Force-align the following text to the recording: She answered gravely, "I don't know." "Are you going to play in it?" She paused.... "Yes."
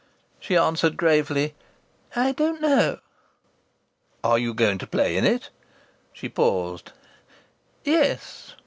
She 0.39 0.57
answered 0.57 0.97
gravely, 0.97 1.53
"I 2.15 2.31
don't 2.31 2.59
know." 2.59 3.01
"Are 4.23 4.39
you 4.39 4.55
going 4.55 4.79
to 4.79 4.87
play 4.87 5.15
in 5.15 5.25
it?" 5.27 5.51
She 6.11 6.27
paused.... 6.27 6.91
"Yes." 7.85 8.55